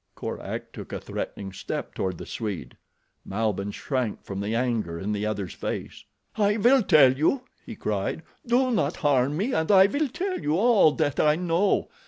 Korak 0.15 0.71
took 0.71 0.91
a 0.91 0.99
threatening 0.99 1.53
step 1.53 1.93
toward 1.93 2.17
the 2.17 2.25
Swede. 2.25 2.75
Malbihn 3.23 3.71
shrank 3.71 4.23
from 4.23 4.39
the 4.41 4.55
anger 4.55 4.97
in 4.97 5.11
the 5.11 5.27
other's 5.27 5.53
face. 5.53 6.05
"I 6.35 6.57
will 6.57 6.81
tell 6.81 7.13
you," 7.15 7.43
he 7.63 7.75
cried. 7.75 8.23
"Do 8.43 8.71
not 8.71 8.95
harm 9.05 9.37
me 9.37 9.53
and 9.53 9.71
I 9.71 9.85
will 9.85 10.07
tell 10.07 10.39
you 10.39 10.57
all 10.57 10.91
that 10.93 11.19
I 11.19 11.35
know. 11.35 11.89